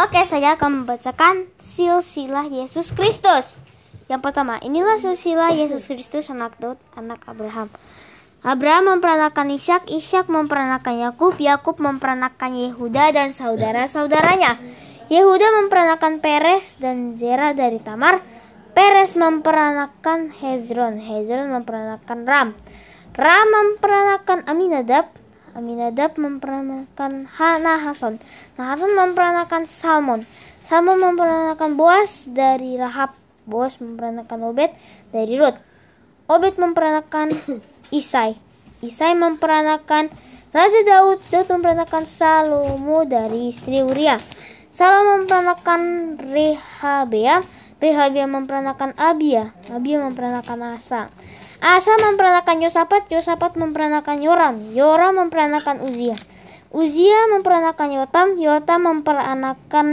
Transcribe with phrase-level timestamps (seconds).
[0.00, 3.60] Oke, saya akan membacakan silsilah Yesus Kristus.
[4.08, 7.68] Yang pertama, inilah silsilah Yesus Kristus anak Daud, anak Abraham.
[8.40, 14.56] Abraham memperanakan Ishak, Ishak memperanakan Yakub, Yakub memperanakan Yehuda dan saudara-saudaranya.
[15.12, 18.24] Yehuda memperanakan Peres dan Zera dari Tamar.
[18.72, 22.48] Peres memperanakan Hezron, Hezron memperanakan Ram.
[23.12, 25.12] Ram memperanakan Aminadab,
[25.54, 27.26] Aminadab memperanakan
[27.62, 28.22] Nahason.
[28.54, 30.22] Nahason memperanakan Salmon.
[30.62, 33.18] Salmon memperanakan Boas dari Rahab.
[33.50, 34.70] Boas memperanakan Obed
[35.10, 35.58] dari Ruth.
[36.30, 37.34] Obed memperanakan
[37.98, 38.38] Isai.
[38.78, 40.14] Isai memperanakan
[40.54, 41.18] Raja Daud.
[41.34, 44.22] Daud memperanakan Salomo dari istri Uria.
[44.70, 47.42] Salomo memperanakan Rehabeam.
[47.82, 49.50] Rehabeam memperanakan Abia.
[49.66, 51.10] Abia memperanakan Asa.
[51.60, 53.12] Asa memperanakan Yosafat.
[53.12, 54.56] Yosafat memperanakan Yoram.
[54.72, 56.16] Yoram memperanakan Uzia.
[56.72, 58.28] Uzia memperanakan Yotam.
[58.40, 59.86] Yotam memperanakan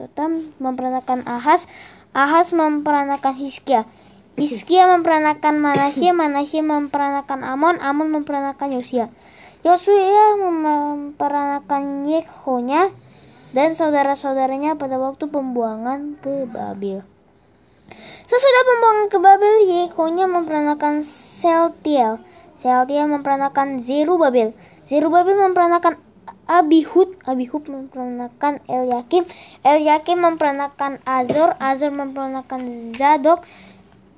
[0.00, 1.68] Yotam memperanakan Ahas.
[2.16, 3.84] Ahas memperanakan Hizkia.
[4.40, 9.12] Hizkia memperanakan Manasye, Manasye memperanakan Amon, Amon memperanakan Yosia.
[9.60, 12.88] Yosua memperanakan Yekhonya
[13.52, 17.04] dan saudara-saudaranya pada waktu pembuangan ke Babel.
[18.26, 22.22] Sesudah pembuangan ke Babel, Yekhonya memperanakan Seltiel.
[22.54, 24.54] Seltiel memperanakan Zerubabel.
[24.86, 25.98] Zerubabel memperanakan
[26.50, 29.22] Abihud, Abihud memperanakan Elyakim,
[29.62, 32.66] Elyakim memperanakan Azor, Azor memperanakan
[32.98, 33.46] Zadok,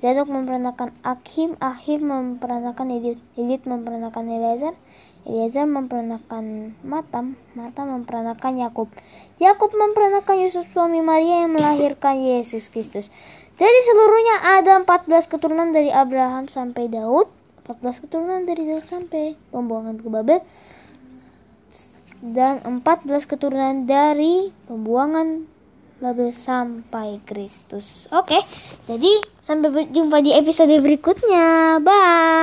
[0.02, 4.74] Zadok memperanakan Akhim, Akhim memperanakan Edit, Edit memperanakan Eleazar,
[5.22, 8.90] Eleazar memperanakan Matam, Matam memperanakan Yakub.
[9.38, 13.14] Yakub memperanakan Yusuf suami Maria yang melahirkan Yesus Kristus.
[13.54, 17.30] Jadi seluruhnya ada 14 keturunan dari Abraham sampai Daud,
[17.62, 20.42] 14 keturunan dari Daud sampai pembuangan ke Babel,
[22.26, 25.46] dan 14 keturunan dari pembuangan
[26.02, 28.10] Babel sampai Kristus.
[28.10, 28.42] Oke,
[28.90, 31.76] jadi sampai berjumpa di episode berikutnya.
[31.82, 32.42] Bye.